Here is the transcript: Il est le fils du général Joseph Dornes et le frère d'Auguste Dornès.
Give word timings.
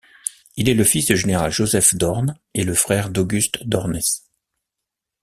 Il 0.57 0.67
est 0.67 0.73
le 0.73 0.83
fils 0.83 1.05
du 1.05 1.15
général 1.15 1.51
Joseph 1.51 1.93
Dornes 1.93 2.35
et 2.55 2.63
le 2.63 2.73
frère 2.73 3.11
d'Auguste 3.11 3.59
Dornès. 3.69 4.25